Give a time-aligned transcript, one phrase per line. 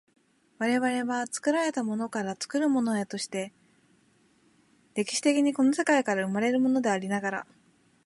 [0.57, 3.53] 我々は作られたものから作るものへとして、
[4.95, 7.47] 歴史的にこの世界から生まれるものでありながら、